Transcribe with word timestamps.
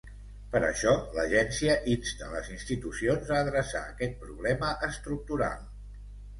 Per 0.53 0.61
això, 0.69 0.93
l’agència 1.17 1.75
insta 1.97 2.31
les 2.37 2.49
institucions 2.57 3.31
a 3.37 3.39
adreçar 3.45 3.85
aquest 3.93 4.19
problema 4.25 4.75
estructural. 4.93 5.65